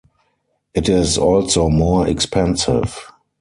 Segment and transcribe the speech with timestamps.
[0.73, 2.97] It is also more expensive.